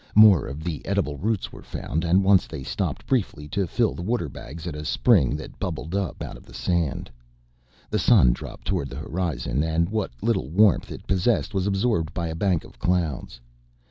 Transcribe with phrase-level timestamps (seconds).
[0.15, 4.01] More of the edible roots were found, and once they stopped briefly to fill the
[4.01, 7.11] water bags at a spring that bubbled up out of the sand.
[7.91, 12.29] The sun dropped towards the horizon and what little warmth it possessed was absorbed by
[12.29, 13.39] a bank of clouds.